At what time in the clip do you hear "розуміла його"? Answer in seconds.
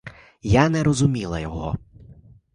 0.83-1.77